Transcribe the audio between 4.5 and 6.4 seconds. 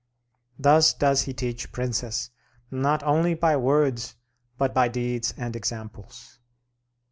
but by deeds and examples.